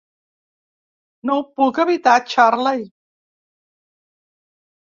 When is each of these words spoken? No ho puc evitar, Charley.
No 1.29 1.35
ho 1.35 1.43
puc 1.59 1.81
evitar, 1.85 2.15
Charley. 2.33 2.83